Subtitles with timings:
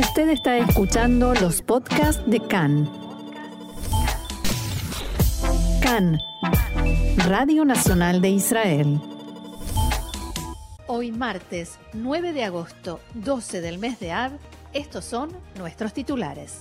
[0.00, 2.90] Usted está escuchando los podcasts de CAN.
[5.82, 6.18] CAN,
[7.28, 8.98] Radio Nacional de Israel.
[10.86, 14.32] Hoy martes 9 de agosto, 12 del mes de Ab,
[14.72, 16.60] estos son nuestros titulares.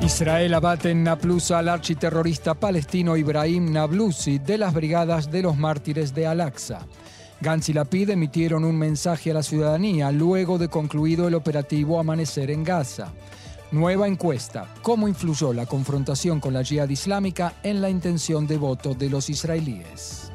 [0.00, 6.14] Israel abate en Naplusa al architerrorista palestino Ibrahim Nablusi de las Brigadas de los Mártires
[6.14, 6.86] de Al-Aqsa.
[7.42, 12.52] Gantz y Lapid emitieron un mensaje a la ciudadanía luego de concluido el operativo Amanecer
[12.52, 13.12] en Gaza.
[13.72, 14.72] Nueva encuesta.
[14.80, 19.28] ¿Cómo influyó la confrontación con la yihad islámica en la intención de voto de los
[19.28, 20.31] israelíes?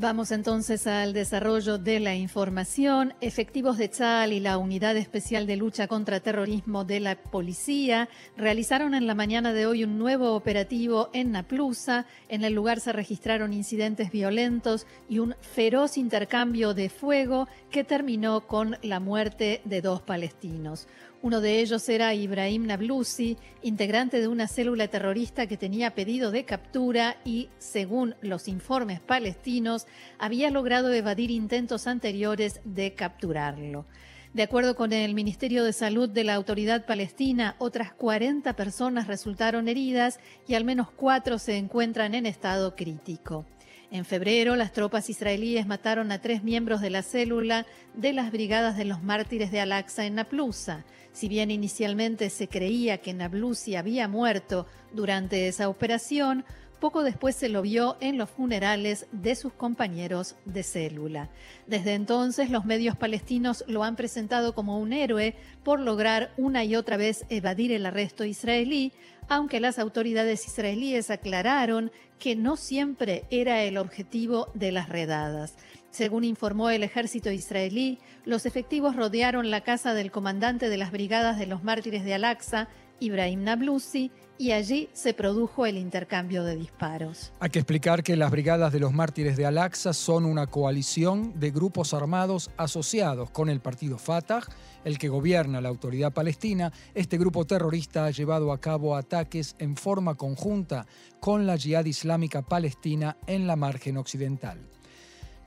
[0.00, 3.12] Vamos entonces al desarrollo de la información.
[3.20, 8.94] Efectivos de Chal y la Unidad Especial de Lucha contra Terrorismo de la Policía realizaron
[8.94, 12.06] en la mañana de hoy un nuevo operativo en Naplusa.
[12.30, 18.46] En el lugar se registraron incidentes violentos y un feroz intercambio de fuego que terminó
[18.46, 20.88] con la muerte de dos palestinos.
[21.22, 26.46] Uno de ellos era Ibrahim Nablusi, integrante de una célula terrorista que tenía pedido de
[26.46, 29.86] captura y, según los informes palestinos,
[30.18, 33.84] había logrado evadir intentos anteriores de capturarlo.
[34.32, 39.68] De acuerdo con el Ministerio de Salud de la Autoridad Palestina, otras 40 personas resultaron
[39.68, 43.44] heridas y al menos cuatro se encuentran en estado crítico.
[43.90, 48.76] En febrero, las tropas israelíes mataron a tres miembros de la célula de las Brigadas
[48.76, 50.84] de los Mártires de Al-Aqsa en Naplusa.
[51.12, 56.44] Si bien inicialmente se creía que Nablusi había muerto durante esa operación,
[56.80, 61.30] poco después se lo vio en los funerales de sus compañeros de célula.
[61.66, 66.74] Desde entonces los medios palestinos lo han presentado como un héroe por lograr una y
[66.74, 68.92] otra vez evadir el arresto israelí,
[69.28, 75.54] aunque las autoridades israelíes aclararon que no siempre era el objetivo de las redadas.
[75.90, 81.38] Según informó el ejército israelí, los efectivos rodearon la casa del comandante de las brigadas
[81.38, 82.68] de los mártires de Al-Aqsa,
[83.00, 87.30] Ibrahim Nablusi, y allí se produjo el intercambio de disparos.
[87.40, 91.50] Hay que explicar que las Brigadas de los Mártires de Al-Aqsa son una coalición de
[91.50, 94.40] grupos armados asociados con el partido Fatah,
[94.84, 96.72] el que gobierna la autoridad palestina.
[96.94, 100.86] Este grupo terrorista ha llevado a cabo ataques en forma conjunta
[101.20, 104.58] con la Yihad Islámica Palestina en la margen occidental.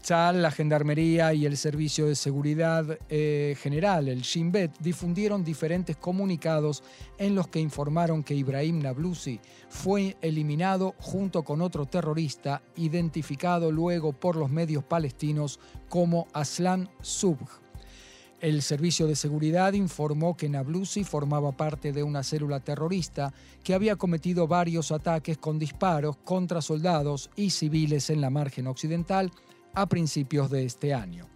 [0.10, 6.84] La Gendarmería y el Servicio de Seguridad eh, General, el Shin Bet, difundieron diferentes comunicados
[7.18, 14.12] en los que informaron que Ibrahim Nablusi fue eliminado junto con otro terrorista identificado luego
[14.12, 17.48] por los medios palestinos como Aslan Subh.
[18.42, 23.34] El Servicio de Seguridad informó que Nablusi formaba parte de una célula terrorista
[23.64, 29.32] que había cometido varios ataques con disparos contra soldados y civiles en la margen occidental
[29.74, 31.28] a principios de este año.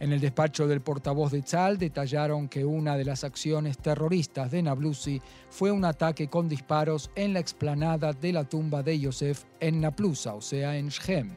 [0.00, 4.62] En el despacho del portavoz de Chal detallaron que una de las acciones terroristas de
[4.62, 9.80] Nablusi fue un ataque con disparos en la explanada de la tumba de Yosef en
[9.80, 11.30] Naplusa, o sea, en Shem.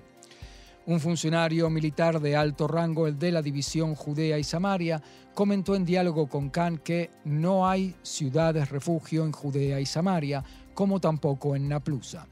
[0.85, 5.01] Un funcionario militar de alto rango, el de la división Judea y Samaria,
[5.33, 10.43] comentó en diálogo con Khan que no hay ciudades refugio en Judea y Samaria,
[10.73, 12.27] como tampoco en Naplusa.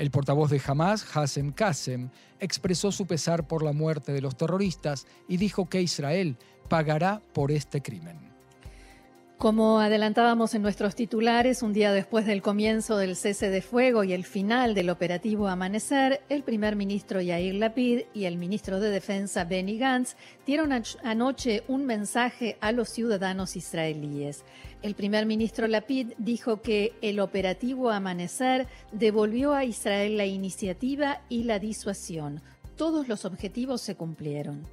[0.00, 5.06] El portavoz de Hamas, Hassem Qasem, expresó su pesar por la muerte de los terroristas
[5.28, 6.38] y dijo que Israel
[6.70, 8.29] pagará por este crimen.
[9.40, 14.12] Como adelantábamos en nuestros titulares, un día después del comienzo del cese de fuego y
[14.12, 19.44] el final del operativo Amanecer, el primer ministro Yair Lapid y el ministro de Defensa
[19.44, 20.14] Benny Gantz
[20.44, 24.44] dieron anoche un mensaje a los ciudadanos israelíes.
[24.82, 31.44] El primer ministro Lapid dijo que el operativo Amanecer devolvió a Israel la iniciativa y
[31.44, 32.42] la disuasión.
[32.76, 34.66] Todos los objetivos se cumplieron.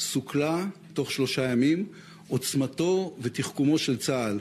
[0.00, 1.86] סוכלה תוך שלושה ימים,
[2.28, 4.40] עוצמתו ותחכומו של צה"ל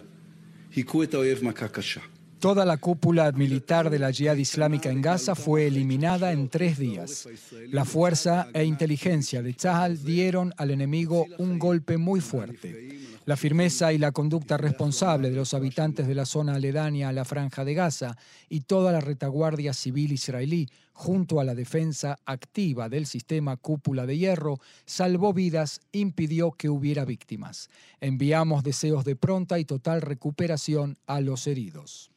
[0.75, 2.01] היכו את האויב מכה קשה.
[2.39, 7.27] Toda la cúpula militar de la Jihad Islámica en Gaza fue eliminada en tres días.
[7.71, 12.69] La fuerza e inteligencia de Tzahal dieron al enemigo un golpe muy fuerte.
[13.30, 17.24] La firmeza y la conducta responsable de los habitantes de la zona aledaña a la
[17.24, 18.16] franja de Gaza
[18.48, 24.18] y toda la retaguardia civil israelí, junto a la defensa activa del sistema cúpula de
[24.18, 27.70] hierro, salvó vidas, impidió que hubiera víctimas.
[28.00, 32.10] Enviamos deseos de pronta y total recuperación a los heridos.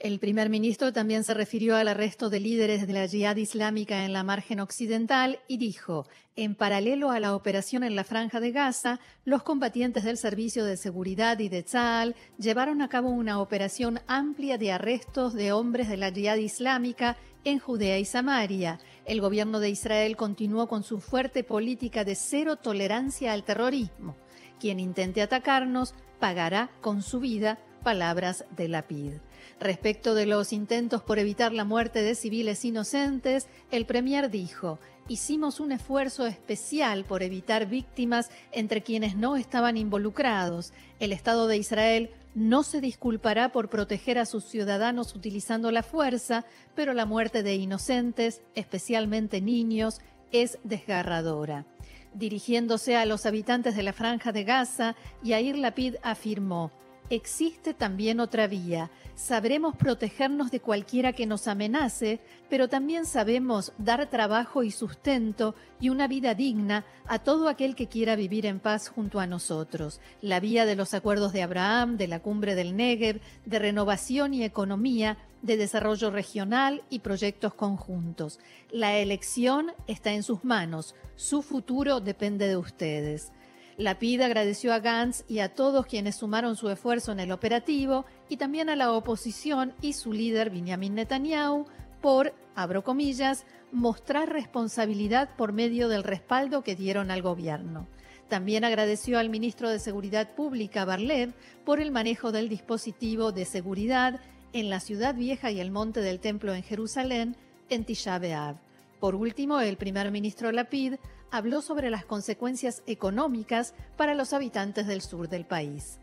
[0.00, 4.14] El primer ministro también se refirió al arresto de líderes de la Jihad Islámica en
[4.14, 6.06] la margen occidental y dijo,
[6.36, 10.78] en paralelo a la operación en la franja de Gaza, los combatientes del Servicio de
[10.78, 15.98] Seguridad y de Tzal llevaron a cabo una operación amplia de arrestos de hombres de
[15.98, 18.78] la Jihad Islámica en Judea y Samaria.
[19.04, 24.16] El gobierno de Israel continuó con su fuerte política de cero tolerancia al terrorismo.
[24.58, 29.14] Quien intente atacarnos pagará con su vida, palabras de Lapid.
[29.58, 34.78] Respecto de los intentos por evitar la muerte de civiles inocentes, el Premier dijo,
[35.08, 40.72] hicimos un esfuerzo especial por evitar víctimas entre quienes no estaban involucrados.
[40.98, 46.44] El Estado de Israel no se disculpará por proteger a sus ciudadanos utilizando la fuerza,
[46.74, 50.00] pero la muerte de inocentes, especialmente niños,
[50.32, 51.66] es desgarradora.
[52.14, 56.70] Dirigiéndose a los habitantes de la franja de Gaza, Yair Lapid afirmó,
[57.10, 58.90] existe también otra vía.
[59.16, 65.90] Sabremos protegernos de cualquiera que nos amenace, pero también sabemos dar trabajo y sustento y
[65.90, 70.00] una vida digna a todo aquel que quiera vivir en paz junto a nosotros.
[70.22, 74.44] La vía de los acuerdos de Abraham, de la cumbre del Negev, de renovación y
[74.44, 78.38] economía, de desarrollo regional y proyectos conjuntos.
[78.70, 83.32] La elección está en sus manos, su futuro depende de ustedes.
[83.80, 88.04] La PID agradeció a Gantz y a todos quienes sumaron su esfuerzo en el operativo
[88.28, 91.64] y también a la oposición y su líder Benjamin Netanyahu
[92.02, 97.86] por, abro comillas, mostrar responsabilidad por medio del respaldo que dieron al gobierno.
[98.28, 101.32] También agradeció al ministro de Seguridad Pública, Barlev,
[101.64, 104.20] por el manejo del dispositivo de seguridad
[104.52, 107.34] en la Ciudad Vieja y el Monte del Templo en Jerusalén,
[107.70, 108.56] en Tisha B'Av.
[109.00, 110.96] Por último, el primer ministro Lapid
[111.31, 115.99] habló sobre las consecuencias económicas para los habitantes del sur del país.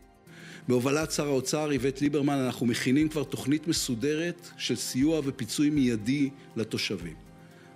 [0.67, 7.15] בהובלת שר האוצר איווט ליברמן אנחנו מכינים כבר תוכנית מסודרת של סיוע ופיצוי מיידי לתושבים.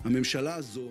[0.03, 0.89] הממשלה הזו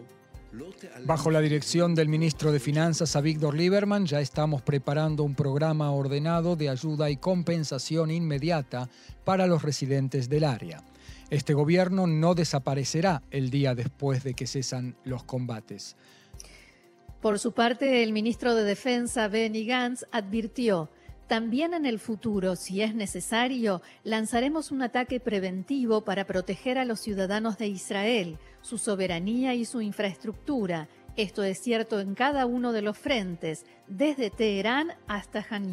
[1.05, 6.57] Bajo la dirección del ministro de Finanzas, Avigdor Lieberman, ya estamos preparando un programa ordenado
[6.57, 8.89] de ayuda y compensación inmediata
[9.25, 10.83] para los residentes del área.
[11.29, 15.97] Este gobierno no desaparecerá el día después de que cesan los combates.
[17.22, 20.90] Por su parte, el ministro de Defensa, Benny Gantz, advirtió,
[21.28, 27.00] también en el futuro, si es necesario, lanzaremos un ataque preventivo para proteger a los
[27.00, 30.90] ciudadanos de Israel, su soberanía y su infraestructura.
[31.16, 35.72] Esto es cierto en cada uno de los frentes, desde Teherán hasta Han.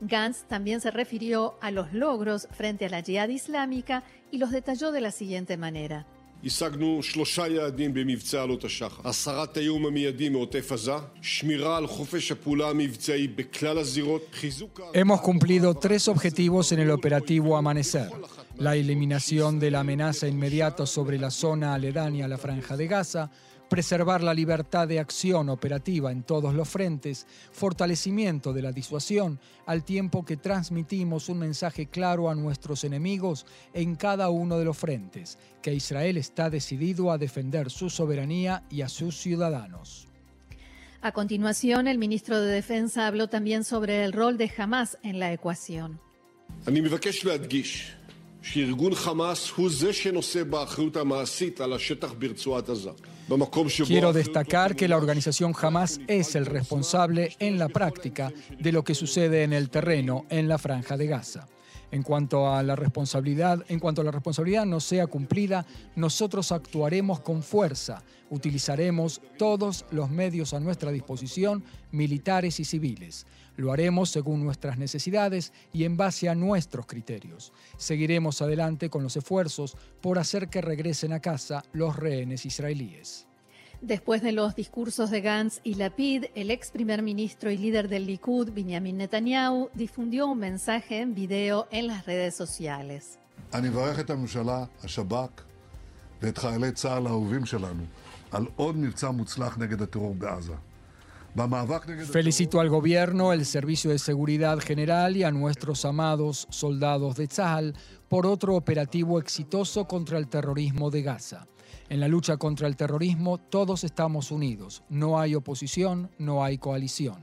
[0.00, 4.92] Gantz también se refirió a los logros frente a la yihad islámica y los detalló
[4.92, 6.06] de la siguiente manera.
[6.46, 9.08] השגנו שלושה יעדים במבצע עלות השחר.
[9.08, 10.92] הסרת האיום המיידי מעוטף עזה,
[11.22, 14.80] שמירה על חופש הפעולה המבצעי בכלל הזירות, חיזוק...
[14.94, 18.10] Hemos cumplido tres objetivos en el operativo Amanecer.
[18.58, 23.30] La eliminación de la amenaza inmediata sobre la zona aledaña a la franja de Gaza,
[23.74, 29.82] preservar la libertad de acción operativa en todos los frentes, fortalecimiento de la disuasión, al
[29.82, 35.40] tiempo que transmitimos un mensaje claro a nuestros enemigos en cada uno de los frentes,
[35.60, 40.06] que Israel está decidido a defender su soberanía y a sus ciudadanos.
[41.02, 45.32] A continuación, el ministro de Defensa habló también sobre el rol de Hamas en la
[45.32, 45.98] ecuación.
[53.86, 58.94] Quiero destacar que la organización Hamas es el responsable en la práctica de lo que
[58.94, 61.48] sucede en el terreno en la franja de Gaza.
[61.94, 67.20] En cuanto a la responsabilidad, en cuanto a la responsabilidad no sea cumplida, nosotros actuaremos
[67.20, 73.28] con fuerza, utilizaremos todos los medios a nuestra disposición, militares y civiles.
[73.56, 77.52] Lo haremos según nuestras necesidades y en base a nuestros criterios.
[77.76, 83.28] Seguiremos adelante con los esfuerzos por hacer que regresen a casa los rehenes israelíes.
[83.84, 88.06] Después de los discursos de Gantz y Lapid, el ex primer ministro y líder del
[88.06, 93.18] Likud, Benjamin Netanyahu, difundió un mensaje en video en las redes sociales.
[102.10, 107.74] Felicito al gobierno, el Servicio de Seguridad General y a nuestros amados soldados de Tzahal
[108.08, 111.46] por otro operativo exitoso contra el terrorismo de Gaza.
[111.94, 117.18] En la lucha contra el terrorismo todos estamos unidos, no hay oposición, no hay coalición.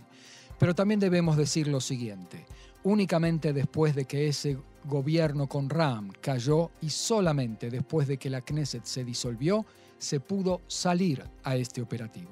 [0.58, 2.46] Pero también debemos decir lo siguiente,
[2.84, 8.40] únicamente después de que ese gobierno con Ram cayó y solamente después de que la
[8.40, 9.66] Knesset se disolvió,
[9.98, 12.32] se pudo salir a este operativo.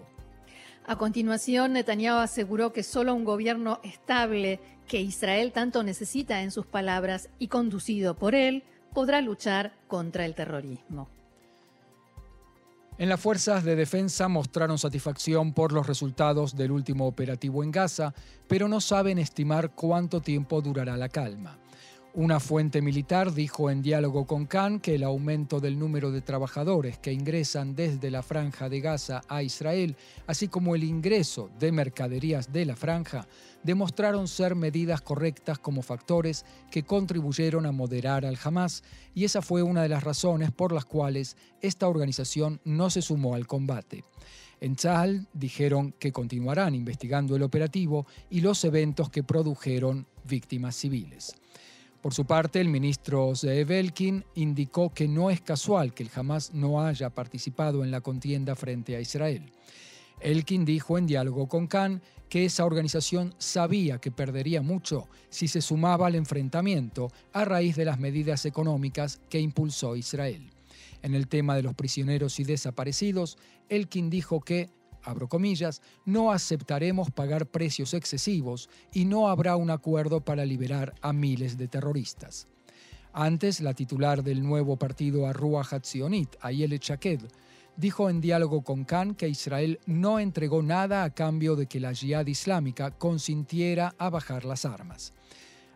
[0.85, 6.65] A continuación, Netanyahu aseguró que solo un gobierno estable que Israel tanto necesita en sus
[6.65, 11.09] palabras y conducido por él podrá luchar contra el terrorismo.
[12.99, 18.13] En las fuerzas de defensa mostraron satisfacción por los resultados del último operativo en Gaza,
[18.45, 21.57] pero no saben estimar cuánto tiempo durará la calma.
[22.19, 26.99] Una fuente militar dijo en diálogo con Khan que el aumento del número de trabajadores
[26.99, 29.95] que ingresan desde la franja de Gaza a Israel,
[30.27, 33.25] así como el ingreso de mercaderías de la franja,
[33.63, 38.83] demostraron ser medidas correctas como factores que contribuyeron a moderar al Hamas,
[39.15, 43.35] y esa fue una de las razones por las cuales esta organización no se sumó
[43.35, 44.03] al combate.
[44.59, 51.33] En Tzal dijeron que continuarán investigando el operativo y los eventos que produjeron víctimas civiles.
[52.01, 56.53] Por su parte, el ministro Zeev Elkin indicó que no es casual que el Hamas
[56.53, 59.51] no haya participado en la contienda frente a Israel.
[60.21, 65.61] Elkin dijo en diálogo con Khan que esa organización sabía que perdería mucho si se
[65.61, 70.51] sumaba al enfrentamiento a raíz de las medidas económicas que impulsó Israel.
[71.01, 73.37] En el tema de los prisioneros y desaparecidos,
[73.67, 74.69] Elkin dijo que
[75.09, 81.13] abro comillas, no aceptaremos pagar precios excesivos y no habrá un acuerdo para liberar a
[81.13, 82.47] miles de terroristas.
[83.11, 87.21] Antes, la titular del nuevo partido Arrua Hatzionit, Ayele Chaked,
[87.75, 91.93] dijo en diálogo con Khan que Israel no entregó nada a cambio de que la
[91.93, 95.13] Jihad Islámica consintiera a bajar las armas.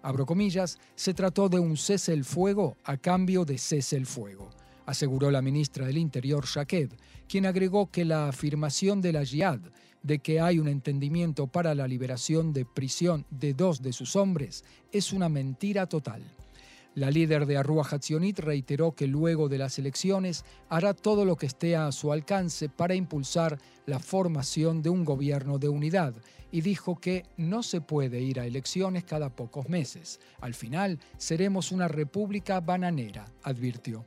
[0.04, 4.50] Abro comillas, se trató de un cese el fuego a cambio de cese el fuego
[4.86, 6.90] aseguró la ministra del Interior Shaked,
[7.28, 9.60] quien agregó que la afirmación de la Jihad
[10.04, 14.64] de que hay un entendimiento para la liberación de prisión de dos de sus hombres
[14.92, 16.22] es una mentira total.
[16.96, 21.48] La líder de Arrua Hatzionit reiteró que luego de las elecciones hará todo lo que
[21.48, 26.14] esté a su alcance para impulsar la formación de un gobierno de unidad
[26.52, 30.20] y dijo que no se puede ir a elecciones cada pocos meses.
[30.40, 34.06] Al final seremos una república bananera, advirtió.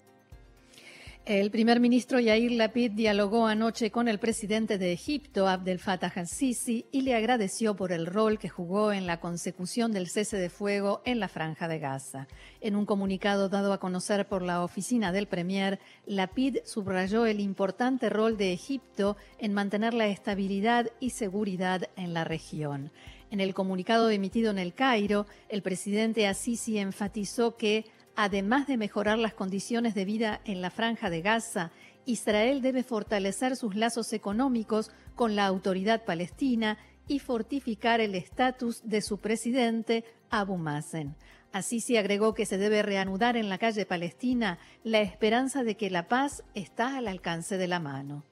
[1.26, 6.86] El primer ministro Yair Lapid dialogó anoche con el presidente de Egipto, Abdel Fattah al-Sisi,
[6.92, 11.02] y le agradeció por el rol que jugó en la consecución del cese de fuego
[11.04, 12.28] en la franja de Gaza.
[12.60, 18.08] En un comunicado dado a conocer por la oficina del Premier, Lapid subrayó el importante
[18.08, 22.92] rol de Egipto en mantener la estabilidad y seguridad en la región.
[23.32, 27.84] En el comunicado emitido en el Cairo, el presidente Assisi enfatizó que
[28.16, 31.70] Además de mejorar las condiciones de vida en la franja de Gaza,
[32.06, 39.02] Israel debe fortalecer sus lazos económicos con la autoridad palestina y fortificar el estatus de
[39.02, 41.14] su presidente, Abu Mazen.
[41.52, 45.90] Así se agregó que se debe reanudar en la calle palestina la esperanza de que
[45.90, 48.24] la paz está al alcance de la mano.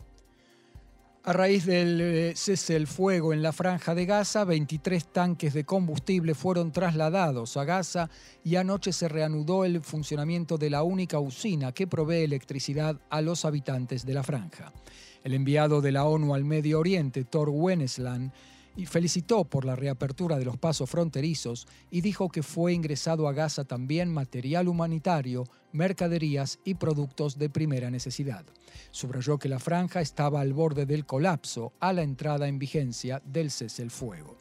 [1.26, 5.64] A raíz del eh, cese el fuego en la franja de Gaza, 23 tanques de
[5.64, 8.10] combustible fueron trasladados a Gaza
[8.44, 13.46] y anoche se reanudó el funcionamiento de la única usina que provee electricidad a los
[13.46, 14.74] habitantes de la franja.
[15.22, 18.30] El enviado de la ONU al Medio Oriente, Thor Wennesland,
[18.76, 23.32] y felicitó por la reapertura de los pasos fronterizos y dijo que fue ingresado a
[23.32, 28.44] Gaza también material humanitario, mercaderías y productos de primera necesidad.
[28.90, 33.50] Subrayó que la franja estaba al borde del colapso a la entrada en vigencia del
[33.50, 34.36] cese el fuego.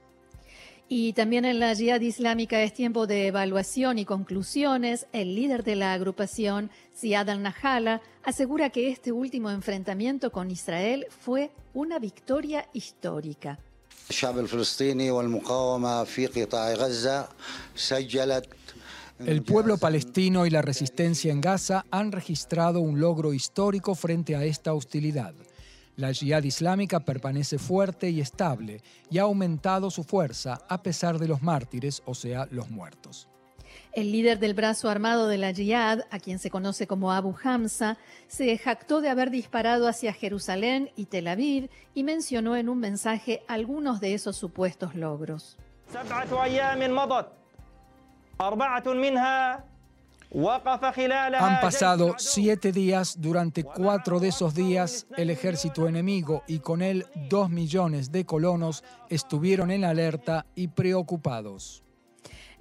[0.89, 5.07] Y también en la Jihad Islámica es tiempo de evaluación y conclusiones.
[5.11, 11.51] El líder de la agrupación, Ziad al-Nahala, asegura que este último enfrentamiento con Israel fue
[11.73, 13.59] una victoria histórica.
[19.19, 24.43] El pueblo palestino y la resistencia en Gaza han registrado un logro histórico frente a
[24.43, 25.33] esta hostilidad.
[25.95, 28.81] La yihad islámica permanece fuerte y estable
[29.11, 33.27] y ha aumentado su fuerza a pesar de los mártires, o sea, los muertos.
[33.91, 37.97] El líder del brazo armado de la Jihad, a quien se conoce como Abu Hamza,
[38.27, 43.43] se jactó de haber disparado hacia Jerusalén y Tel Aviv y mencionó en un mensaje
[43.47, 45.57] algunos de esos supuestos logros.
[50.33, 53.21] Han pasado siete días.
[53.21, 58.83] Durante cuatro de esos días, el ejército enemigo y con él dos millones de colonos
[59.09, 61.82] estuvieron en alerta y preocupados.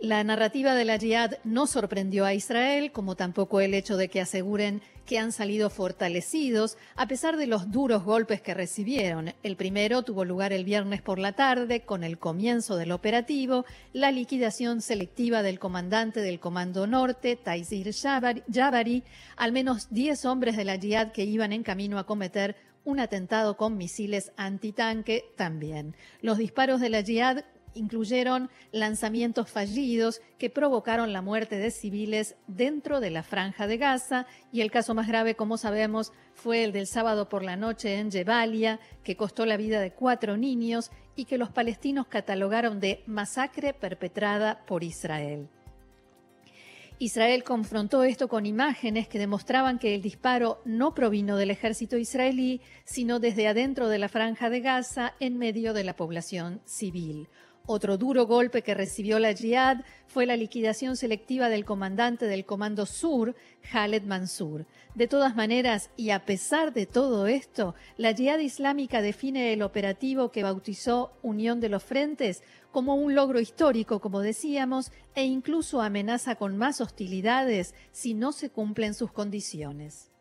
[0.03, 4.21] La narrativa de la Jihad no sorprendió a Israel, como tampoco el hecho de que
[4.21, 9.33] aseguren que han salido fortalecidos a pesar de los duros golpes que recibieron.
[9.45, 14.11] El primero tuvo lugar el viernes por la tarde con el comienzo del operativo, la
[14.11, 19.05] liquidación selectiva del comandante del Comando Norte, Taizir Jabari,
[19.37, 23.57] al menos 10 hombres de la Jihad que iban en camino a cometer un atentado
[23.57, 25.95] con misiles antitanque también.
[26.21, 33.01] Los disparos de la Jihad incluyeron lanzamientos fallidos que provocaron la muerte de civiles dentro
[33.01, 36.87] de la franja de Gaza y el caso más grave, como sabemos, fue el del
[36.87, 41.39] sábado por la noche en Jebalia, que costó la vida de cuatro niños y que
[41.39, 45.49] los palestinos catalogaron de masacre perpetrada por Israel.
[47.03, 52.61] Israel confrontó esto con imágenes que demostraban que el disparo no provino del ejército israelí,
[52.85, 57.29] sino desde adentro de la franja de Gaza en medio de la población civil.
[57.65, 62.87] Otro duro golpe que recibió la Jihad fue la liquidación selectiva del comandante del Comando
[62.87, 63.37] Sur,
[63.71, 64.67] Khaled Mansour.
[64.95, 70.33] De todas maneras, y a pesar de todo esto, la Jihad Islámica define el operativo
[70.33, 72.43] que bautizó Unión de los Frentes
[72.73, 78.51] como un logro histórico, como decíamos, e incluso amenaza con más hostilidades si no se
[78.51, 80.12] cumplen sus condiciones.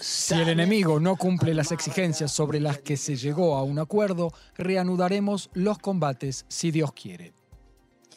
[0.00, 4.32] Si el enemigo no cumple las exigencias sobre las que se llegó a un acuerdo,
[4.56, 7.39] reanudaremos los combates si Dios quiere.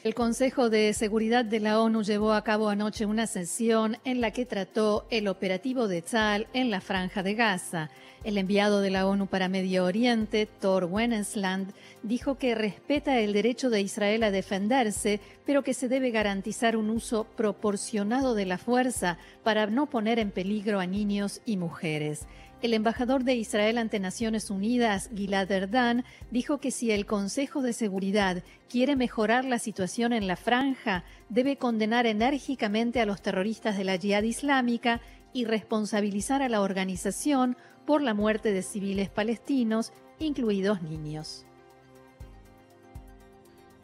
[0.04, 4.32] El Consejo de Seguridad de la ONU llevó a cabo anoche una sesión en la
[4.32, 7.90] que trató el operativo de Tzal en la franja de Gaza.
[8.26, 11.72] El enviado de la ONU para Medio Oriente, Thor Wennesland,
[12.04, 16.90] dijo que respeta el derecho de Israel a defenderse, pero que se debe garantizar un
[16.90, 22.28] uso proporcionado de la fuerza para no poner en peligro a niños y mujeres.
[22.64, 27.74] El embajador de Israel ante Naciones Unidas, Gilad Erdan, dijo que si el Consejo de
[27.74, 33.84] Seguridad quiere mejorar la situación en la franja, debe condenar enérgicamente a los terroristas de
[33.84, 35.02] la Jihad Islámica
[35.34, 41.46] y responsabilizar a la organización por la muerte de civiles palestinos, incluidos niños.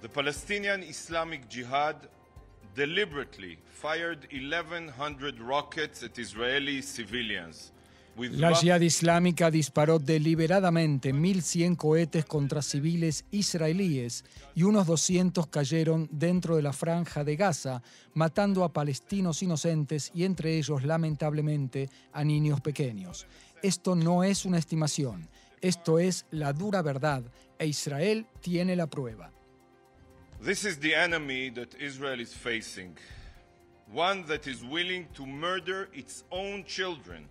[0.01, 1.97] The Palestinian Islamic Jihad
[2.75, 7.73] deliberately fired 1100 rockets at Israeli civilians.
[8.17, 14.25] La Jihad Islámica disparó deliberadamente 1.100 cohetes contra civiles israelíes
[14.55, 17.81] y unos 200 cayeron dentro de la franja de Gaza,
[18.13, 23.25] matando a palestinos inocentes y entre ellos, lamentablemente, a niños pequeños.
[23.63, 25.29] Esto no es una estimación,
[25.61, 27.23] esto es la dura verdad
[27.57, 29.31] e Israel tiene la prueba.
[30.43, 32.97] This is the enemy that Israel is facing.
[33.93, 37.27] One that is willing to murder its own children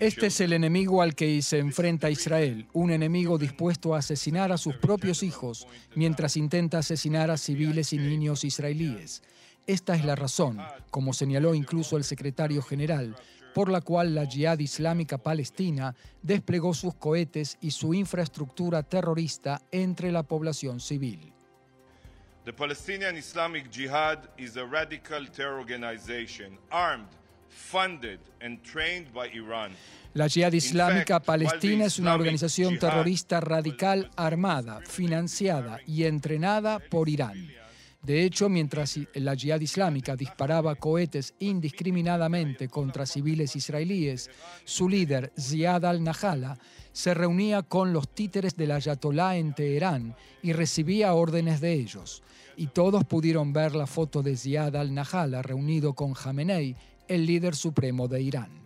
[0.00, 4.58] este es el enemigo al que se enfrenta Israel, un enemigo dispuesto a asesinar a
[4.58, 9.22] sus propios hijos mientras intenta asesinar a civiles y niños israelíes.
[9.66, 10.58] Esta es la razón,
[10.90, 13.16] como señaló incluso el secretario general,
[13.54, 20.12] por la cual la Jihad Islámica Palestina desplegó sus cohetes y su infraestructura terrorista entre
[20.12, 21.32] la población civil.
[22.44, 27.08] The Palestinian Islamic Jihad is a radical terror organization armed
[30.14, 37.48] la Jihad Islámica Palestina es una organización terrorista radical armada, financiada y entrenada por Irán.
[38.02, 44.30] De hecho, mientras la Jihad Islámica disparaba cohetes indiscriminadamente contra civiles israelíes,
[44.64, 46.58] su líder, Ziad al-Nahala,
[46.92, 52.22] se reunía con los títeres del Ayatolá en Teherán y recibía órdenes de ellos.
[52.56, 56.76] Y todos pudieron ver la foto de Ziad al-Nahala reunido con Jamenei
[57.08, 58.58] el líder supremo de Irán.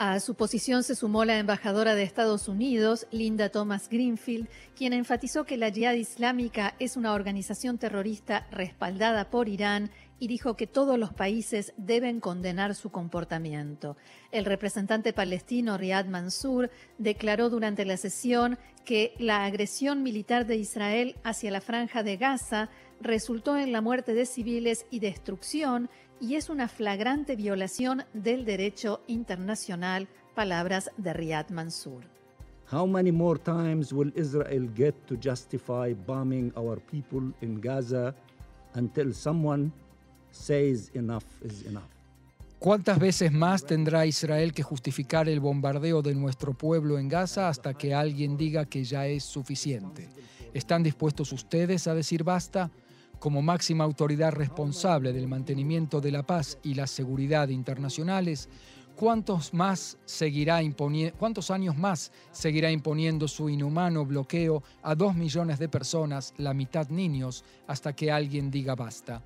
[0.00, 5.44] A su posición se sumó la embajadora de Estados Unidos, Linda Thomas Greenfield, quien enfatizó
[5.44, 11.00] que la Jihad Islámica es una organización terrorista respaldada por Irán y dijo que todos
[11.00, 13.96] los países deben condenar su comportamiento.
[14.30, 21.16] El representante palestino Riyad Mansour declaró durante la sesión que la agresión militar de Israel
[21.24, 22.68] hacia la franja de Gaza
[23.00, 29.02] resultó en la muerte de civiles y destrucción y es una flagrante violación del derecho
[29.06, 32.04] internacional, palabras de Riyad Mansour.
[32.70, 38.14] How many more times will Israel get to justify bombing our people in Gaza
[38.74, 39.72] until someone
[40.30, 41.88] says enough is enough?
[42.58, 47.72] ¿Cuántas veces más tendrá Israel que justificar el bombardeo de nuestro pueblo en Gaza hasta
[47.72, 50.08] que alguien diga que ya es suficiente?
[50.52, 52.70] ¿Están dispuestos ustedes a decir basta?
[53.18, 58.48] Como máxima autoridad responsable del mantenimiento de la paz y la seguridad internacionales,
[58.96, 60.60] ¿cuántos, más seguirá
[61.18, 66.88] ¿cuántos años más seguirá imponiendo su inhumano bloqueo a dos millones de personas, la mitad
[66.88, 69.22] niños, hasta que alguien diga basta?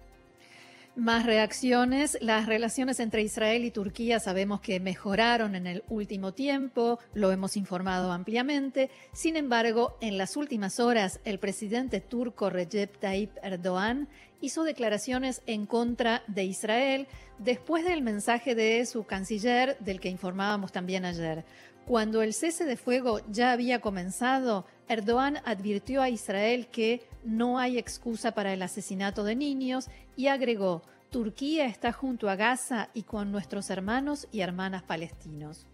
[0.94, 2.18] Más reacciones.
[2.20, 7.56] Las relaciones entre Israel y Turquía sabemos que mejoraron en el último tiempo, lo hemos
[7.56, 8.90] informado ampliamente.
[9.14, 14.06] Sin embargo, en las últimas horas, el presidente turco Recep Tayyip Erdogan
[14.42, 17.06] hizo declaraciones en contra de Israel
[17.38, 21.46] después del mensaje de su canciller, del que informábamos también ayer.
[21.86, 27.78] Cuando el cese de fuego ya había comenzado, Erdogan advirtió a Israel que no hay
[27.78, 33.32] excusa para el asesinato de niños y agregó, Turquía está junto a Gaza y con
[33.32, 35.66] nuestros hermanos y hermanas palestinos.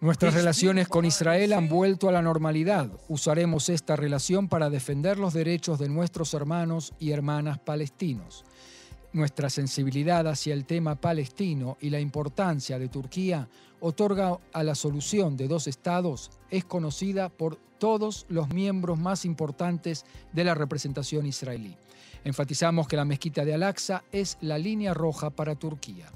[0.00, 2.88] Nuestras relaciones con Israel han vuelto a la normalidad.
[3.08, 8.44] Usaremos esta relación para defender los derechos de nuestros hermanos y hermanas palestinos.
[9.12, 13.48] Nuestra sensibilidad hacia el tema palestino y la importancia de Turquía
[13.80, 20.04] otorga a la solución de dos estados es conocida por todos los miembros más importantes
[20.32, 21.74] de la representación israelí.
[22.24, 26.06] Enfatizamos que la mezquita de Al-Aqsa es la línea roja para Turquía.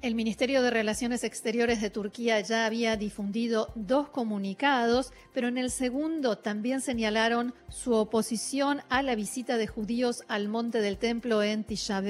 [0.00, 5.72] El Ministerio de Relaciones Exteriores de Turquía ya había difundido dos comunicados, pero en el
[5.72, 11.64] segundo también señalaron su oposición a la visita de judíos al Monte del Templo en
[11.64, 12.00] Tisha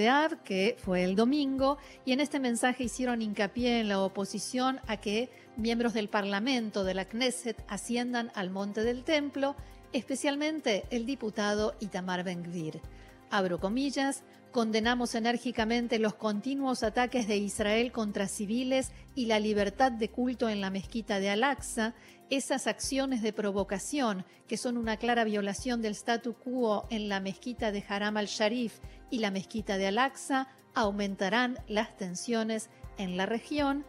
[0.44, 5.31] que fue el domingo, y en este mensaje hicieron hincapié en la oposición a que
[5.57, 9.57] miembros del Parlamento de la Knesset asciendan al Monte del Templo,
[9.94, 12.83] especialmente el diputado Itamar Ben-Gvir.
[13.31, 20.09] Abro comillas, Condenamos enérgicamente los continuos ataques de Israel contra civiles y la libertad de
[20.09, 21.95] culto en la mezquita de Al-Aqsa,
[22.31, 27.73] esas acciones de provocación que son una clara violación del statu quo en la mezquita
[27.73, 28.79] de Haram al-Sharif
[29.11, 33.85] y la mezquita de Al-Aqsa aumentarán las tensiones en la región.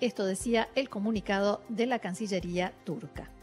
[0.00, 3.35] Esto decía el comunicado de la Cancillería turca.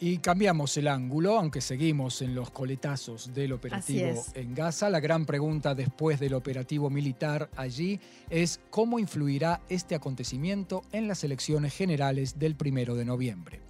[0.00, 4.88] Y cambiamos el ángulo, aunque seguimos en los coletazos del operativo en Gaza.
[4.90, 7.98] La gran pregunta después del operativo militar allí
[8.30, 13.60] es cómo influirá este acontecimiento en las elecciones generales del primero de noviembre.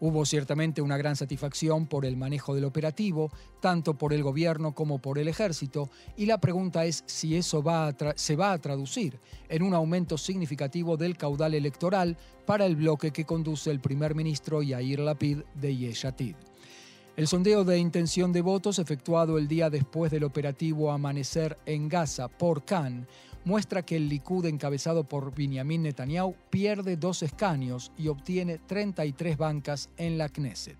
[0.00, 5.00] Hubo ciertamente una gran satisfacción por el manejo del operativo, tanto por el gobierno como
[5.00, 7.64] por el ejército, y la pregunta es si eso
[8.14, 13.24] se va a traducir en un aumento significativo del caudal electoral para el bloque que
[13.24, 16.36] conduce el primer ministro Yair Lapid de Yeshatid.
[17.16, 22.28] El sondeo de intención de votos efectuado el día después del operativo Amanecer en Gaza
[22.28, 23.08] por Khan
[23.44, 29.90] muestra que el Likud encabezado por Benjamin Netanyahu pierde dos escaños y obtiene 33 bancas
[29.96, 30.78] en la Knesset.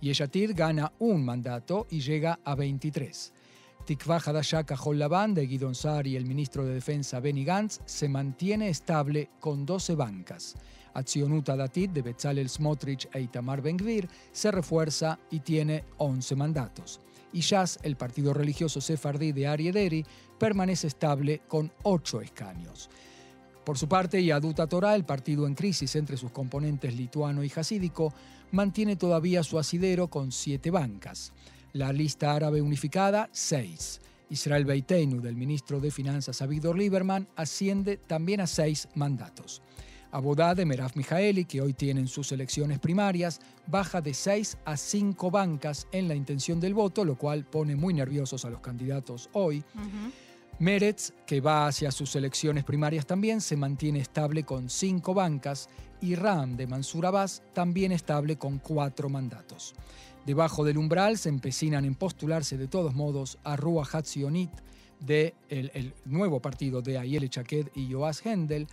[0.00, 3.32] Yeshatir gana un mandato y llega a 23.
[3.86, 8.68] Tikva Hadashah Laban de Guidon Sar y el ministro de Defensa Benny Gantz se mantiene
[8.68, 10.56] estable con 12 bancas.
[10.94, 17.00] Atzionuta Datit de Bezalel Smotrich e Itamar Ben-Gvir se refuerza y tiene 11 mandatos.
[17.36, 20.06] Y Shas, el partido religioso sefardí de Ariederi,
[20.38, 22.88] permanece estable con ocho escaños.
[23.62, 28.14] Por su parte, Yaduta Torah, el partido en crisis entre sus componentes lituano y jasídico,
[28.52, 31.34] mantiene todavía su asidero con siete bancas.
[31.74, 34.00] La lista árabe unificada, seis.
[34.30, 39.60] Israel Beiteinu, del ministro de Finanzas Avigdor Lieberman, asciende también a seis mandatos.
[40.10, 45.30] Abodá de Merav Mijaeli, que hoy tienen sus elecciones primarias, baja de seis a cinco
[45.30, 49.64] bancas en la intención del voto, lo cual pone muy nerviosos a los candidatos hoy.
[50.58, 55.68] Meretz, que va hacia sus elecciones primarias también, se mantiene estable con cinco bancas
[56.00, 59.74] y Ram de Mansur Abbas también estable con cuatro mandatos.
[60.24, 64.50] Debajo del umbral se empecinan en postularse de todos modos a Rua Hatzionit
[64.98, 68.66] de el, nuevo partido de Ayel Chaked y Joas Hendel,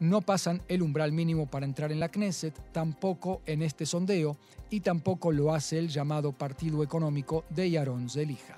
[0.00, 4.36] no pasan el umbral mínimo para entrar en la Knesset, tampoco en este sondeo,
[4.70, 8.56] y tampoco lo hace el llamado Partido Económico de Yaron Zelija.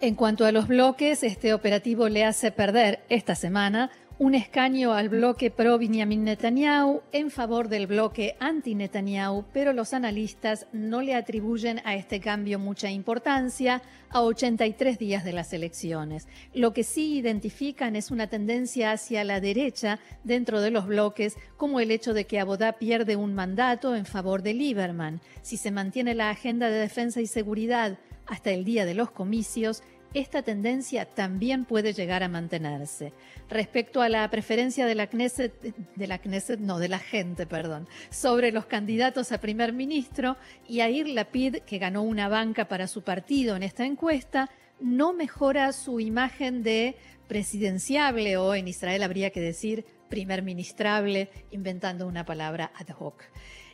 [0.00, 5.10] En cuanto a los bloques, este operativo le hace perder esta semana un escaño al
[5.10, 11.82] bloque pro Benjamin Netanyahu en favor del bloque anti-Netanyahu, pero los analistas no le atribuyen
[11.84, 16.28] a este cambio mucha importancia a 83 días de las elecciones.
[16.54, 21.78] Lo que sí identifican es una tendencia hacia la derecha dentro de los bloques, como
[21.78, 25.20] el hecho de que Abodá pierde un mandato en favor de Lieberman.
[25.42, 29.82] Si se mantiene la agenda de defensa y seguridad hasta el día de los comicios,
[30.16, 33.12] esta tendencia también puede llegar a mantenerse.
[33.50, 35.52] Respecto a la preferencia de la Knesset,
[35.94, 41.06] de la Knesset, no, de la gente, perdón, sobre los candidatos a primer ministro, Yair
[41.08, 44.48] Lapid, que ganó una banca para su partido en esta encuesta,
[44.80, 46.96] no mejora su imagen de
[47.28, 53.22] presidenciable o en Israel habría que decir primer ministrable, inventando una palabra ad hoc.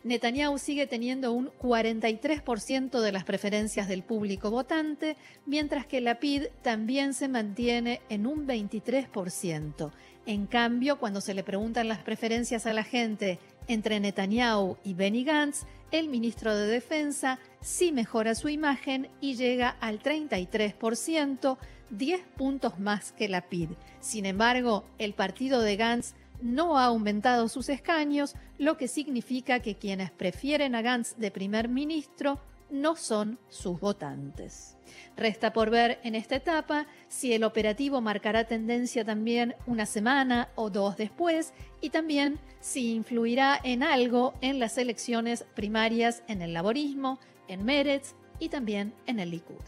[0.04, 7.14] Netanyahu sigue teniendo un 43% de las preferencias del público votante, mientras que Lapid también
[7.14, 9.92] se mantiene en un 23%.
[10.26, 13.38] En cambio, cuando se le preguntan las preferencias a la gente
[13.68, 19.68] entre Netanyahu y Benny Gantz, el ministro de Defensa sí mejora su imagen y llega
[19.80, 21.58] al 33%,
[21.90, 23.70] 10 puntos más que Lapid.
[24.00, 29.76] Sin embargo, el partido de Gantz no ha aumentado sus escaños, lo que significa que
[29.76, 34.76] quienes prefieren a Gantz de primer ministro no son sus votantes.
[35.16, 40.70] Resta por ver en esta etapa si el operativo marcará tendencia también una semana o
[40.70, 47.18] dos después y también si influirá en algo en las elecciones primarias en el laborismo,
[47.46, 49.60] en Meretz y también en el Likud.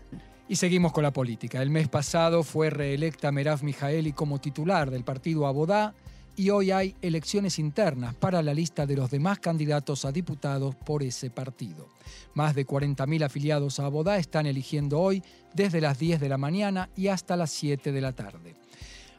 [0.49, 1.63] Y seguimos con la política.
[1.63, 5.95] El mes pasado fue reelecta Merav Mijaeli como titular del partido Abodá
[6.37, 11.03] y hoy hay elecciones internas para la lista de los demás candidatos a diputados por
[11.03, 11.89] ese partido.
[12.35, 15.23] Más de 40.000 afiliados a Abodá están eligiendo hoy
[15.55, 18.55] desde las 10 de la mañana y hasta las 7 de la tarde.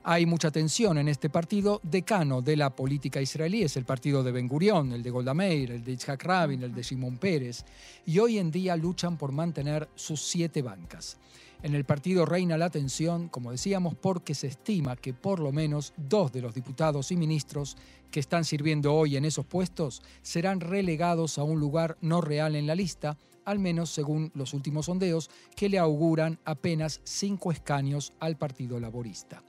[0.08, 4.32] Hay mucha tensión en este partido decano de la política israelí, es el partido de
[4.32, 7.66] Ben Gurion, el de Golda Meir, el de Yitzhak Rabin, el de Shimon Pérez,
[8.06, 11.18] y hoy en día luchan por mantener sus siete bancas.
[11.64, 15.94] En el partido reina la tensión, como decíamos, porque se estima que por lo menos
[15.98, 17.78] dos de los diputados y ministros
[18.12, 22.68] que están sirviendo hoy en esos puestos serán relegados a un lugar no real en
[22.68, 28.38] la lista, al menos según los últimos sondeos que le auguran apenas cinco escaños al
[28.38, 29.44] Partido Laborista.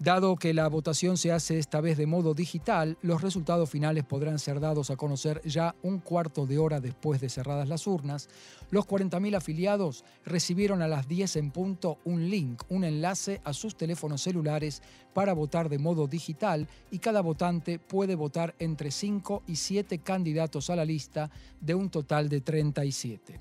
[0.00, 4.40] Dado que la votación se hace esta vez de modo digital, los resultados finales podrán
[4.40, 8.28] ser dados a conocer ya un cuarto de hora después de cerradas las urnas.
[8.72, 13.76] Los 40.000 afiliados recibieron a las 10 en punto un link, un enlace a sus
[13.76, 19.54] teléfonos celulares para votar de modo digital y cada votante puede votar entre 5 y
[19.54, 21.30] 7 candidatos a la lista
[21.60, 23.40] de un total de 37.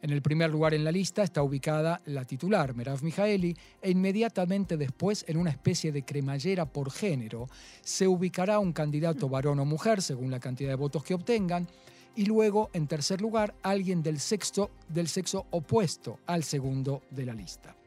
[0.00, 4.76] En el primer lugar en la lista está ubicada la titular, Merav Mijaeli, e inmediatamente
[4.76, 7.48] después, en una especie de cremallera por género,
[7.82, 11.66] se ubicará un candidato varón o mujer, según la cantidad de votos que obtengan,
[12.14, 17.34] y luego, en tercer lugar, alguien del sexo, del sexo opuesto al segundo de la
[17.34, 17.77] lista.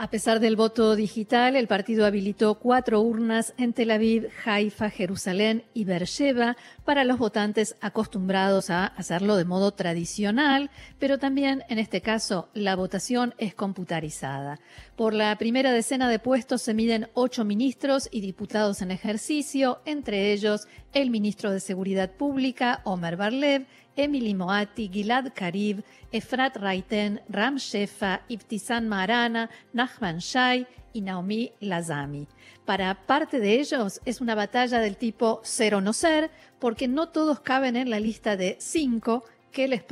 [0.00, 5.64] A pesar del voto digital, el partido habilitó cuatro urnas en Tel Aviv, Haifa, Jerusalén
[5.74, 12.00] y Beersheba para los votantes acostumbrados a hacerlo de modo tradicional, pero también en este
[12.00, 14.60] caso la votación es computarizada.
[14.94, 20.32] Por la primera decena de puestos se miden ocho ministros y diputados en ejercicio, entre
[20.32, 23.66] ellos el ministro de Seguridad Pública, Omer Barlev,
[23.98, 25.82] Emily Moati, Gilad Karib,
[26.12, 32.28] Efrat Raiten, Ram Shefa, Ibtisam Marana, Nachman Shai y Naomi Lazami.
[32.64, 36.30] Para parte de ellos es una batalla del tipo ser o no ser,
[36.60, 39.82] porque no todos caben en la lista de cinco que les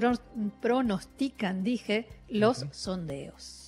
[0.61, 3.66] pronostican, dije, los sondeos.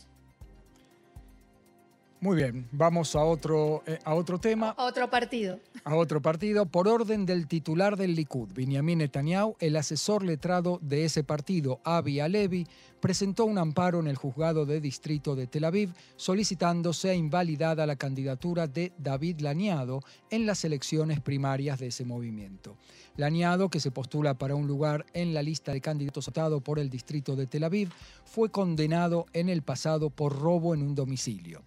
[2.21, 4.71] Muy bien, vamos a otro, eh, a otro tema.
[4.71, 5.61] A otro partido.
[5.85, 6.67] A otro partido.
[6.67, 12.19] Por orden del titular del Likud, Benjamin Netanyahu, el asesor letrado de ese partido, Avi
[12.19, 12.67] Alevi,
[13.01, 17.97] presentó un amparo en el juzgado de distrito de Tel Aviv solicitando sea invalidada la
[17.97, 22.77] candidatura de David Laniado en las elecciones primarias de ese movimiento.
[23.17, 26.89] Laniado, que se postula para un lugar en la lista de candidatos votado por el
[26.89, 27.91] distrito de Tel Aviv,
[28.25, 31.63] fue condenado en el pasado por robo en un domicilio.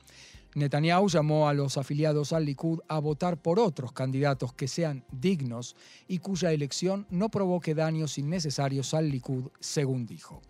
[0.53, 5.75] Netanyahu llamó a los afiliados al Likud a votar por otros candidatos que sean dignos
[6.07, 10.41] y cuya elección no provoque daños innecesarios al Likud, según dijo.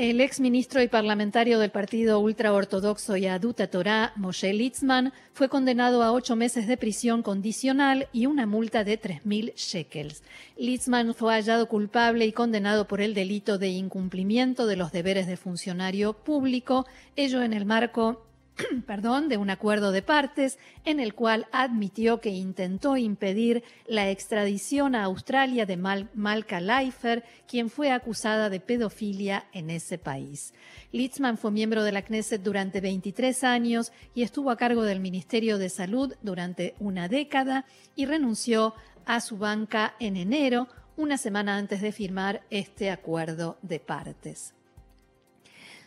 [0.00, 6.36] El exministro y parlamentario del partido ultraortodoxo Yaduta Torah, Moshe Litzman, fue condenado a ocho
[6.36, 10.22] meses de prisión condicional y una multa de 3.000 shekels.
[10.56, 15.36] Litzman fue hallado culpable y condenado por el delito de incumplimiento de los deberes de
[15.36, 18.24] funcionario público, ello en el marco
[18.86, 24.94] perdón, de un acuerdo de partes en el cual admitió que intentó impedir la extradición
[24.94, 30.54] a Australia de Malka Leifer, quien fue acusada de pedofilia en ese país.
[30.92, 35.58] Litzman fue miembro de la Knesset durante 23 años y estuvo a cargo del Ministerio
[35.58, 38.74] de Salud durante una década y renunció
[39.06, 44.54] a su banca en enero, una semana antes de firmar este acuerdo de partes.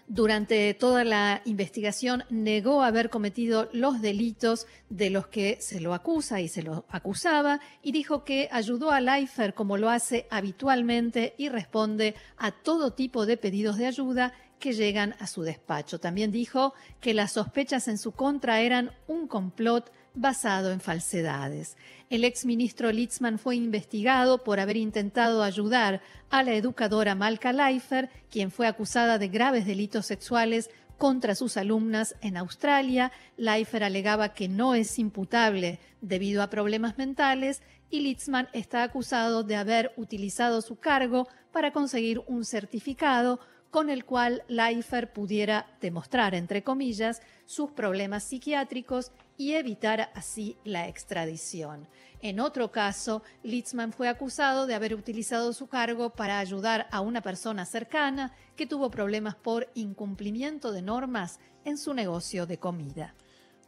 [0.08, 6.42] Durante toda la investigación negó haber cometido los delitos de los que se lo acusa
[6.42, 11.48] y se lo acusaba y dijo que ayudó a Leifer como lo hace habitualmente y
[11.48, 16.00] responde a todo tipo de pedidos de ayuda que llegan a su despacho.
[16.00, 21.78] También dijo que las sospechas en su contra eran un complot basado en falsedades.
[22.10, 28.52] El exministro Litzman fue investigado por haber intentado ayudar a la educadora Malka Leifer, quien
[28.52, 33.12] fue acusada de graves delitos sexuales contra sus alumnas en Australia.
[33.38, 39.56] Leifer alegaba que no es imputable debido a problemas mentales y Litzman está acusado de
[39.56, 43.39] haber utilizado su cargo para conseguir un certificado
[43.74, 50.88] con el cual Leifer pudiera demostrar, entre comillas, sus problemas psiquiátricos y evitar así la
[50.88, 51.88] extradición.
[52.22, 57.22] En otro caso, Litzman fue acusado de haber utilizado su cargo para ayudar a una
[57.22, 63.16] persona cercana que tuvo problemas por incumplimiento de normas en su negocio de comida.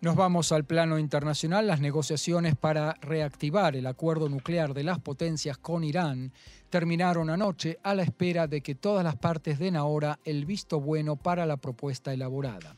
[0.06, 1.66] Nos vamos al plano internacional.
[1.66, 6.32] Las negociaciones para reactivar el acuerdo nuclear de las potencias con Irán
[6.70, 11.16] terminaron anoche a la espera de que todas las partes den ahora el visto bueno
[11.16, 12.76] para la propuesta elaborada.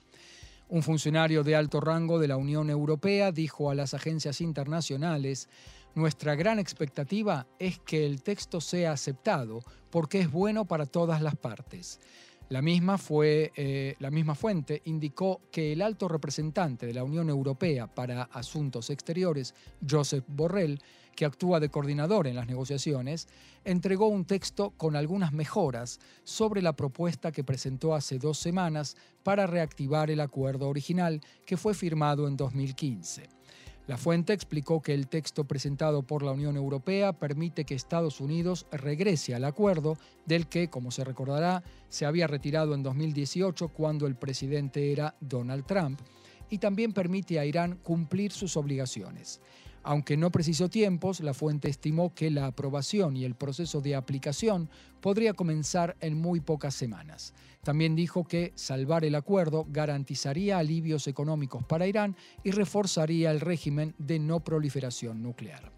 [0.69, 5.49] Un funcionario de alto rango de la Unión Europea dijo a las agencias internacionales,
[5.95, 11.35] nuestra gran expectativa es que el texto sea aceptado porque es bueno para todas las
[11.35, 11.99] partes.
[12.49, 17.29] La misma, fue, eh, la misma fuente indicó que el alto representante de la Unión
[17.29, 19.53] Europea para Asuntos Exteriores,
[19.87, 20.79] Joseph Borrell,
[21.13, 23.27] que actúa de coordinador en las negociaciones,
[23.65, 29.45] entregó un texto con algunas mejoras sobre la propuesta que presentó hace dos semanas para
[29.45, 33.36] reactivar el acuerdo original que fue firmado en 2015.
[33.87, 38.65] La fuente explicó que el texto presentado por la Unión Europea permite que Estados Unidos
[38.69, 44.15] regrese al acuerdo del que, como se recordará, se había retirado en 2018 cuando el
[44.15, 46.01] presidente era Donald Trump,
[46.49, 49.39] y también permite a Irán cumplir sus obligaciones.
[49.87, 54.69] Aunque no precisó tiempos, la fuente estimó que la aprobación y el proceso de aplicación
[54.99, 57.33] podría comenzar en muy pocas semanas.
[57.63, 63.95] También dijo que salvar el acuerdo garantizaría alivios económicos para Irán y reforzaría el régimen
[63.97, 65.71] de no proliferación nuclear.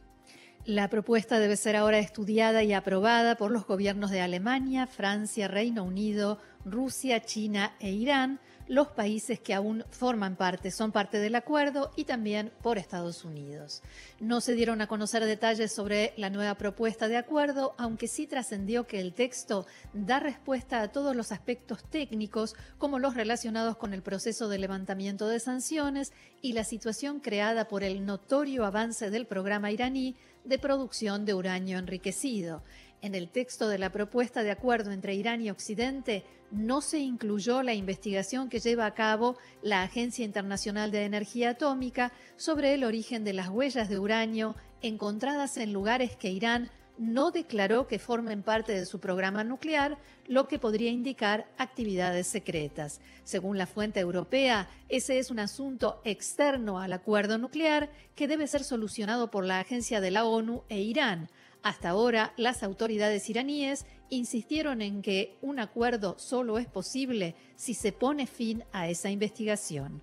[0.65, 5.83] La propuesta debe ser ahora estudiada y aprobada por los gobiernos de Alemania, Francia, Reino
[5.83, 11.91] Unido, Rusia, China e Irán los países que aún forman parte, son parte del acuerdo
[11.95, 13.81] y también por Estados Unidos.
[14.19, 18.85] No se dieron a conocer detalles sobre la nueva propuesta de acuerdo, aunque sí trascendió
[18.85, 24.03] que el texto da respuesta a todos los aspectos técnicos, como los relacionados con el
[24.03, 29.71] proceso de levantamiento de sanciones y la situación creada por el notorio avance del programa
[29.71, 32.63] iraní de producción de uranio enriquecido.
[33.01, 37.63] En el texto de la propuesta de acuerdo entre Irán y Occidente no se incluyó
[37.63, 43.23] la investigación que lleva a cabo la Agencia Internacional de Energía Atómica sobre el origen
[43.23, 48.73] de las huellas de uranio encontradas en lugares que Irán no declaró que formen parte
[48.73, 52.99] de su programa nuclear, lo que podría indicar actividades secretas.
[53.23, 58.65] Según la fuente europea, ese es un asunto externo al acuerdo nuclear que debe ser
[58.65, 61.29] solucionado por la agencia de la ONU e Irán.
[61.61, 67.91] Hasta ahora, las autoridades iraníes insistieron en que un acuerdo solo es posible si se
[67.91, 70.01] pone fin a esa investigación.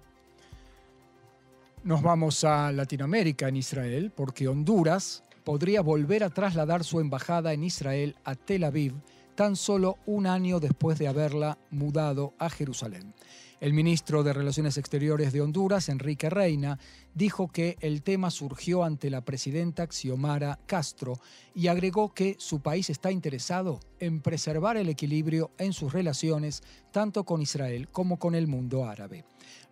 [1.83, 7.65] Nos vamos a Latinoamérica, en Israel, porque Honduras podría volver a trasladar su embajada en
[7.65, 8.95] Israel a Tel Aviv
[9.37, 13.15] tan solo un año después de haberla mudado a Jerusalén.
[13.59, 16.79] El ministro de Relaciones Exteriores de Honduras, Enrique Reina,
[17.15, 21.19] dijo que el tema surgió ante la presidenta Xiomara Castro
[21.55, 27.25] y agregó que su país está interesado en preservar el equilibrio en sus relaciones tanto
[27.25, 29.25] con Israel como con el mundo árabe.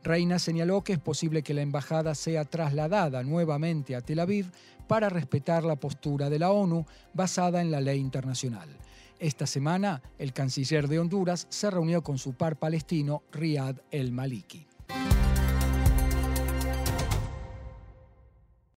[0.03, 4.51] Reina señaló que es posible que la embajada sea trasladada nuevamente a Tel Aviv
[4.89, 8.79] para respetar la postura de la ONU basada en la ley internacional.
[9.19, 14.67] Esta semana, el canciller de Honduras se reunió con su par palestino, Riyad el Maliki.